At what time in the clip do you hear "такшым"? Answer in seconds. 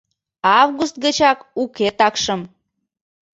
1.99-2.41